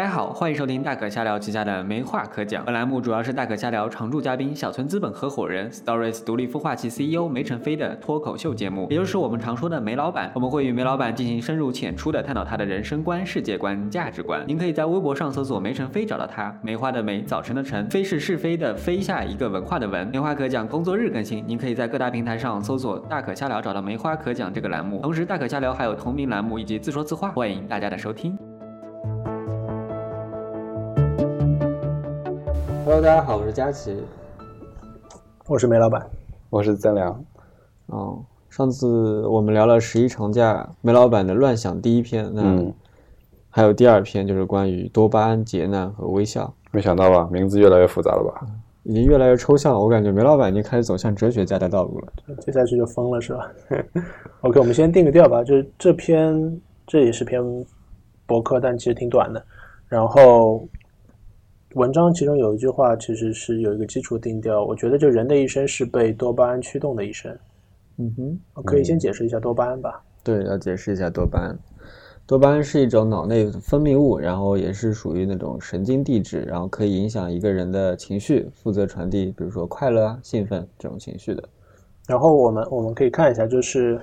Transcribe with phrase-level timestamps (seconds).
[0.00, 2.64] 大家好，欢迎收听大可瞎聊旗下的没话可讲。
[2.64, 10.32] 本栏目主要是大可瞎聊常驻嘉宾小村资本合伙人 Stories 独立孵化器 CEO 梅晨飞的脱口秀节目，也就是我们常说的梅老板。
[10.34, 14.42] 我们会与梅老板进行深入浅出的探讨他的人生观、世界观、价值观。
[14.48, 16.50] 您可以在微博上搜索梅晨飞找到他。
[16.62, 20.08] 梅花的梅，早晨的晨，飞是是非的飞下一个文化的文。
[20.10, 25.02] 梅花可讲工作日更新，您可以在各大平台上搜索大可瞎聊找到梅花可讲这个栏目。
[25.02, 28.38] 同时，大可瞎聊还有同名栏目以及自说自话，欢迎大家的收听。
[32.90, 33.96] Hello，大家好，我是佳琪。
[35.46, 36.04] 我是梅老板，
[36.50, 37.24] 我是曾良。
[37.86, 42.74] 哦，上次我们聊了十一长假，梅老板的乱想第一篇，那
[43.48, 46.52] 还有第二篇就是关于多巴胺、劫难和微笑。
[46.72, 48.44] 没想到吧，名字越来越复杂了吧？
[48.82, 52.12] 已经越来越抽象了，我感觉梅老板已经开始走向哲学家的道路了。
[52.40, 53.48] 接下去就疯了是吧
[54.40, 57.40] ？OK，我们先定个调吧，就是这篇这也是篇
[58.26, 59.40] 博客，但其实挺短的。
[59.86, 60.66] 然后。
[61.74, 64.64] 文章其中有一句话，其实是有一个基础定调。
[64.64, 67.32] 我觉得，就人的一生是被多巴胺驱动的一生。
[67.98, 70.02] 嗯哼，我可以先解释一下多巴胺吧？
[70.24, 71.56] 对，要解释一下多巴胺。
[72.26, 81.44] 多巴胺是一种脑内分泌物，然后也是属于那种神经递质，然后可以影响一个人的情绪，负责传递，比如说快乐啊、兴奋这种情绪的。
[82.08, 84.00] 然后我们我们可以看一下，就是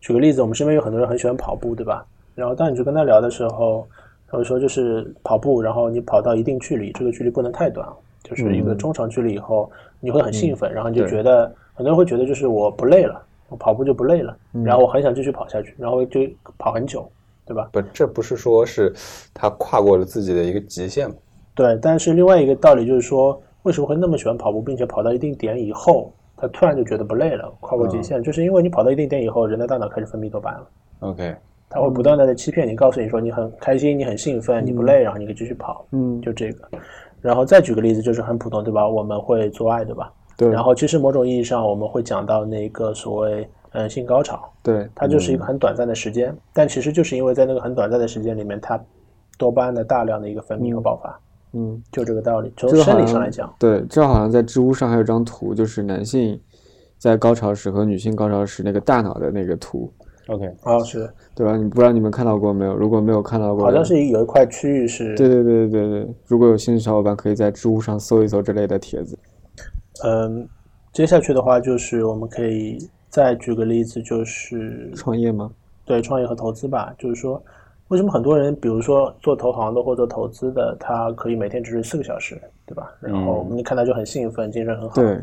[0.00, 2.04] 举个例子，我们身边有很多人很喜欢跑步，对吧？
[2.34, 3.86] 然后当你去跟他聊的时候。
[4.34, 7.88] 或者说就是跑步，然后你跑到一定距离，这个距离不能太短，
[8.24, 16.20] 就是一个中长距离以后，你会很兴奋，然后你就觉得很多人会觉得就是我不累了，我跑步就不累了，然后我很想继续跑下去，然后就
[16.58, 17.08] 跑很久，
[17.46, 17.68] 对吧？
[17.70, 18.92] 不，这不是说是
[19.32, 21.14] 他跨过了自己的一个极限吗？
[21.54, 30.66] 对，但是另外一个道理就是说，为什么会那么喜欢跑步，并且跑到一定点以后，他突然就觉得不累了，跨过极限，就是因为你跑到一定点以后，人的大脑开始分泌多巴胺了。
[30.98, 31.36] OK。
[31.68, 35.84] 他会不断的在欺骗你，告诉你说你很开心，你很兴奋，你不累，然后你可以继续跑。
[35.90, 36.68] 嗯，就这个。
[37.20, 38.86] 然后再举个例子，就是很普通，对吧？
[38.86, 40.12] 我们会做爱，对吧？
[40.36, 40.48] 对。
[40.50, 44.52] 然后其实某种意义上，我们会讲到那个所谓嗯性高潮。
[44.62, 44.88] 对。
[44.94, 48.78] 它就是一个很短暂的时间，但其实就是因为在那个很短暂的时间里面，它
[49.38, 51.20] 多巴胺的大量的一个分泌和爆发。
[51.54, 52.52] 嗯，就这个道理。
[52.56, 56.38] 从生理上来讲，对，这好像在知乎上还有张图，就是男性
[56.98, 59.92] 在高潮时和女性高潮时那个大脑的那个图。
[60.28, 61.54] OK，啊是，对吧？
[61.56, 62.74] 你不知道你们看到过没有？
[62.74, 65.14] 如果没有看到过，好像是有一块区域是。
[65.16, 69.18] 对对对对对，如果有兴趣小伙伴可以在知乎上搜一搜这类的帖子。
[70.02, 70.48] 嗯，
[70.92, 72.78] 接下去的话就是我们可以
[73.10, 75.50] 再举个例子，就是创业吗？
[75.84, 76.94] 对，创业和投资吧。
[76.98, 77.42] 就是说，
[77.88, 82.90] 为什么很多人，比如说做投行的或者投资的，他可以每天只睡四个小时，对吧？
[82.98, 84.94] 然后你看他就很兴奋，精神很好。
[84.94, 85.18] 对。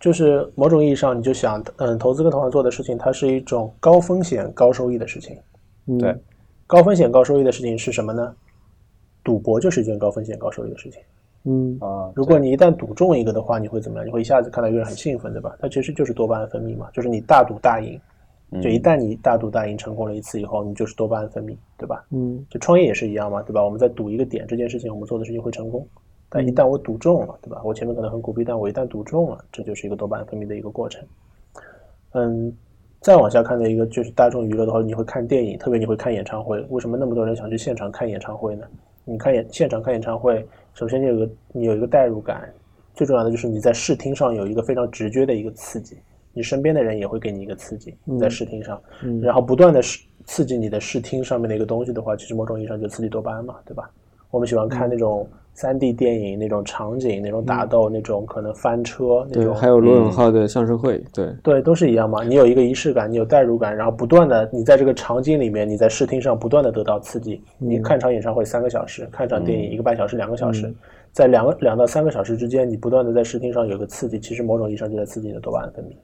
[0.00, 5.36] 就是某种意义上，你就想，嗯，投资跟投行做的事情，它是一种高风险高收益的事情。
[5.98, 6.16] 对，
[6.66, 8.34] 高风险高收益的事情是什么呢？
[9.24, 11.00] 赌博就是一件高风险高收益的事情。
[11.44, 14.06] 嗯啊，如果你一旦赌中一个的话，你会怎么样？
[14.06, 15.56] 你会一下子看到一个人很兴奋，对吧？
[15.60, 18.00] 它其实就是多巴胺分泌嘛，就是你大赌大赢。
[18.62, 22.02] 就一旦你大赌大赢成功了一次以后，你就是多巴胺分泌，对吧？
[22.10, 23.62] 嗯，就创业也是一样嘛，对吧？
[23.62, 25.86] 我们在赌一个点，这件事情我们做的事情会成功。
[26.30, 27.62] 但一旦我赌中了，对吧？
[27.64, 31.02] 我前面可能很苦逼，但我一旦赌中了，这就是一个多巴胺分泌的一个过程。
[32.12, 32.52] 嗯，
[33.00, 36.60] 再往下看的一个就是大众娱乐的话，你会看电影，特别你会看演唱会。
[36.68, 38.66] 为什么那么多人想去现场看演唱会呢？
[39.04, 42.52] 你看演现场看演唱会，首先你有个你有一个代入感，
[42.92, 45.96] 最重要的就是你在视听上有一个非常直觉的一个刺激，
[46.34, 48.78] 你身边的人也会给你一个刺激，在视听上，
[49.22, 53.90] 然后不断的视刺激你的视听上面的一个东西的话，其实某种意义上就刺激多巴胺嘛，对吧？
[54.30, 55.26] 我们喜欢看那种。
[55.58, 62.22] 三 D 电影那种场景，那种打斗，那种可能翻车，那种还有罗永浩的相声会，对对，都是一样嘛。
[62.22, 67.42] 你有一个仪式感，你有代入感，然后不断的你在这个场景里面，你在视听上不断的得到刺激。
[67.58, 70.72] 你看场演唱会三个小时，看场电影一个半小时、两个小时，
[71.10, 75.96] 在两个两到三个小时之间，你不断的在视听上有个刺激，其实某种意义上就在刺激你的多巴胺分泌。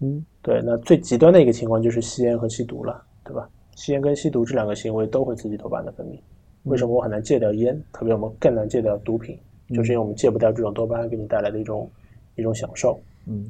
[0.00, 0.60] 嗯，对。
[0.64, 3.48] 那最极端的一个情况就是吸烟和吸毒了，对吧？
[3.76, 6.18] 吸烟跟吸毒这两个行为都会刺激多巴胺的分泌。
[6.64, 7.80] 为什么我很难戒掉烟？
[7.92, 9.38] 特别我们更难戒掉毒品。
[9.72, 11.88] 就是因为我们戒不掉这种多巴胺给你带来的一种
[12.34, 12.98] 一种享受，
[13.28, 13.48] 嗯，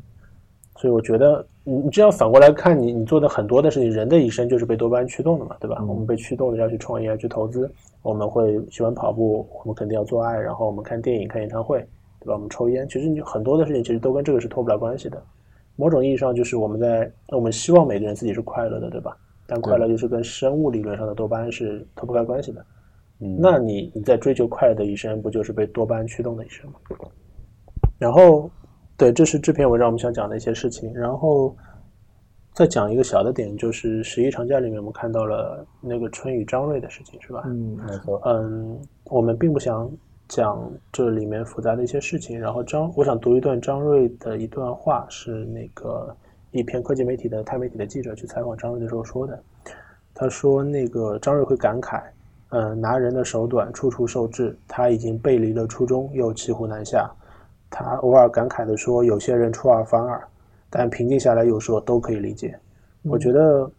[0.77, 5.83] 所以我觉得你你这样反过来看，你你做的很多的事情，人的一生就是被多巴胺驱动的嘛，对吧？
[5.89, 7.73] 我们被驱动的要去创业，要去投资，
[8.03, 11.79] 我们会喜欢跑步，我们肯定要做爱，然后我们看电影、看演唱会，
[12.21, 12.35] 对吧？
[12.35, 15.23] 我们抽烟，其实你很多的事情其实都跟这个是脱不了关系的。
[15.77, 19.17] 某种意义上，就是我们在我们希望每个人自己是快乐的，对吧？
[19.47, 22.63] 但快乐就是跟生物理论上的多巴胺是脱不开关系的。
[23.39, 26.79] 那你你在追求快乐的一生，不就是被多巴胺驱动的一生吗？
[27.99, 28.51] 然后，
[28.97, 30.91] 对，这是这篇文章我们想讲的一些事情。
[30.95, 31.55] 然后，
[32.55, 37.43] 再讲一个小的点，就是十一长假里面我们看到了那个春雨张瑞的事情，是吧？
[37.45, 39.91] 嗯没错，嗯，我们并不想
[40.29, 42.41] 讲这里面复杂的一些事情。
[42.41, 46.17] 然后张，我想读一段张瑞的一段话，是那个
[46.53, 49.39] 一篇科技媒体的钛媒体的记者去采访张瑞的时候说的。
[50.15, 52.03] 他说，那个张瑞会感慨，
[52.51, 54.57] 嗯，拿人的手短，处处受制。
[54.67, 57.11] 他已经背离了初衷，又骑虎难下。
[57.71, 60.21] 他偶尔感慨地说，有些人出尔反尔，
[60.69, 62.59] 但平静下来又说都可以理解。
[63.03, 63.71] 我觉得，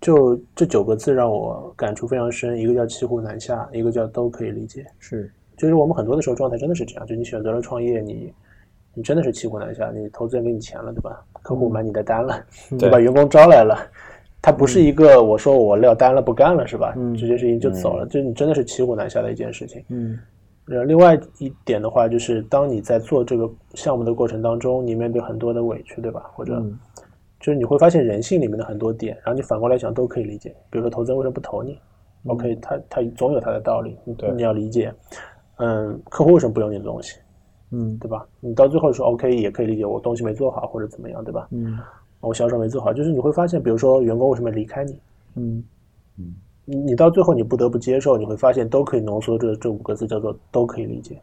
[0.00, 4.84] 就这九个字让我感触非常深，一个叫骑虎难下，一个叫都可以理解。
[4.98, 8.34] 是就是我们很多的时候状态真的是这样，就你选择了创业，你
[8.94, 11.24] 你真的是骑虎难下，你投资人给你钱了，对吧？
[11.42, 12.44] 客户买你的单了，
[12.76, 13.78] 对吧员工招来了，
[14.46, 16.94] 他不是一个我说我撂单了不干了是吧？
[16.96, 19.84] 嗯这件事情就走了，就你真的是骑虎难下的一件事情。
[19.88, 20.16] 嗯
[20.64, 26.30] 然后，另外一点的话，就是当你在做这个项目的过程当中，你面对很多的委屈，对吧？
[26.32, 26.78] 或者嗯
[27.40, 30.54] 就是你会发现人性里面的很多点，然后你反过来想都可以理解。
[30.70, 31.76] 比如说投资人为什么不投你
[32.28, 33.96] ？OK，他他总有他的道理，
[34.36, 34.94] 你要理解。
[35.56, 37.18] 嗯，客户为什么不用你的东西，
[37.72, 38.24] 嗯对吧？
[38.38, 41.48] 你到最后说 OK 也可以理解，我东西没做好或者怎么样，对吧？
[41.50, 41.76] 嗯
[42.26, 44.98] 我销售没做好，就是你会发现，比如说员工为什么离开你，
[45.34, 45.64] 嗯
[46.64, 51.20] 你你到最后你不得不接受，你会发现都可以浓缩这这五个字叫做都可以理解，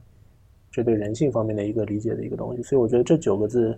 [0.71, 2.63] 这对人性方面的一个理解的一个东西。
[2.63, 3.77] 所以我觉得这九个字，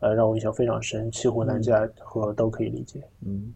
[0.00, 3.02] 呃，让我印象非常深，骑虎难下和都可以理解。
[3.24, 3.54] 嗯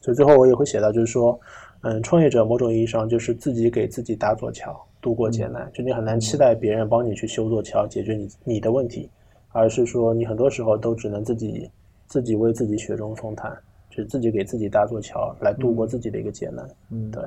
[0.00, 1.38] 所以最后我也会写到，就是说，
[1.80, 5.68] 嗯，创业者某种意义上就是自己给自己搭座桥，渡过艰难。
[5.74, 9.10] 就你很难期待别人帮你去修座桥，解决你你的问题，
[9.48, 11.68] 而是说你很多时候都只能自己
[12.08, 13.56] 自己为自己雪中送炭，
[13.90, 16.68] 就是自己给自己搭座桥，来度过自己的一个劫难。
[16.90, 17.22] 嗯对，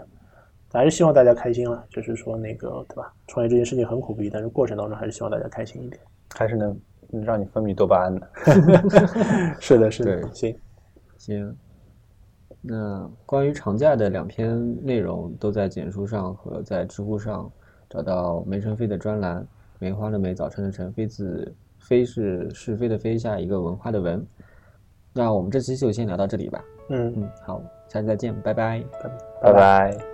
[0.73, 1.85] 还是希望大家开心了。
[1.89, 3.13] 就是说那个对吧？
[3.27, 6.01] 创业这件事情很苦逼，但是过程当中还是希望大家开心一点。
[6.33, 6.77] 还是能
[7.09, 8.27] 能让你分泌多巴胺的。
[9.61, 10.55] 是的，是的，对行，
[11.17, 11.55] 行。
[12.63, 17.51] 那关于长假的两篇内容都在简书上和在知乎上
[17.89, 19.45] 找到梅晨飞的专栏，
[19.79, 24.25] 梅花的梅，早晨的晨，飞字飞是是非的飞，下一个文化的文。
[25.13, 26.63] 那我们这期就先聊到这里吧。
[26.89, 28.83] 嗯，嗯，好，下期再见，拜拜。
[29.41, 30.10] 拜拜。